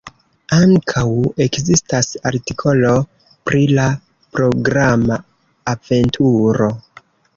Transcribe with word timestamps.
Ankaŭ 0.55 1.03
ekzistas 1.45 2.09
artikolo 2.29 2.93
pri 3.51 3.61
la 3.81 3.85
programa 4.39 5.19
Aventuro". 5.75 6.73